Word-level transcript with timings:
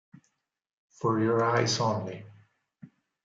For 0.99 1.19
Your 1.19 1.43
Eyes 1.43 1.79
Only 1.79 2.25